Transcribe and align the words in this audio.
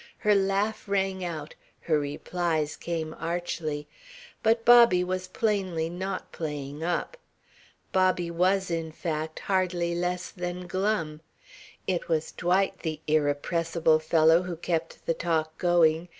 Her 0.17 0.33
laugh 0.33 0.85
rang 0.87 1.23
out, 1.23 1.53
her 1.81 1.99
replies 1.99 2.75
came 2.75 3.15
archly. 3.19 3.87
But 4.41 4.65
Bobby 4.65 5.03
was 5.03 5.27
plainly 5.27 5.91
not 5.91 6.31
playing 6.31 6.83
up. 6.83 7.17
Bobby 7.91 8.31
was, 8.31 8.71
in 8.71 8.91
fact, 8.91 9.37
hardly 9.41 9.93
less 9.93 10.31
than 10.31 10.65
glum. 10.65 11.21
It 11.85 12.09
was 12.09 12.31
Dwight, 12.31 12.79
the 12.79 12.99
irrepressible 13.05 13.99
fellow, 13.99 14.41
who 14.41 14.55
kept 14.55 15.05
the 15.05 15.13
talk 15.13 15.55
going. 15.59 16.09